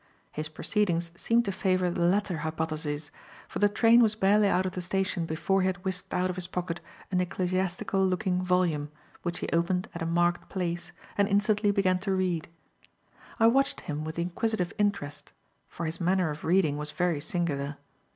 [0.31, 3.11] His proceedings seemed to favour the latter hypothesis,
[3.47, 6.37] for the train was barely out of the station before he had whisked out of
[6.37, 6.79] his pocket
[7.11, 8.89] an ecclesiastical looking volume,
[9.21, 12.49] which he opened at a marked place, and instantly began to read.
[13.39, 15.33] I watched him with inquisitive interest,
[15.69, 17.77] for his manner of reading was very singular.